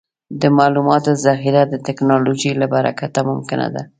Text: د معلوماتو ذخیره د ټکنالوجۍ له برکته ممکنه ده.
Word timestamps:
د 0.41 0.43
معلوماتو 0.57 1.11
ذخیره 1.25 1.63
د 1.67 1.73
ټکنالوجۍ 1.85 2.51
له 2.61 2.65
برکته 2.73 3.19
ممکنه 3.29 3.67
ده. 3.73 3.81